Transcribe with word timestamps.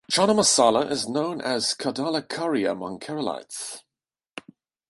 Chana 0.11 0.33
masala 0.33 0.89
is 0.89 1.07
known 1.07 1.41
as 1.41 1.75
"kadala 1.75 2.27
curry" 2.27 2.65
among 2.65 2.99
Keralites. 2.99 3.83